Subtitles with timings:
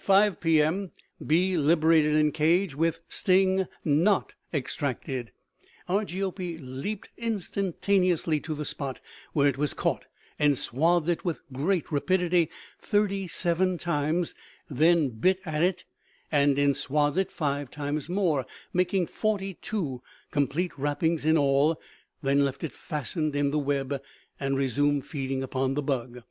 [0.00, 0.90] "5 P.M.;
[1.24, 5.30] bee liberated in cage with sting not extracted.
[5.88, 9.00] Argiope leaped instantaneously to the spot
[9.34, 10.06] where it was caught,
[10.40, 14.34] enswathed it with great rapidity thirty seven times,
[14.68, 15.84] then bit at it,
[16.32, 20.02] and enswathed it five times more, making forty two
[20.32, 21.80] complete wrappings in all,
[22.22, 24.02] then left it fastened in the web
[24.40, 26.22] and resumed feeding upon the bug.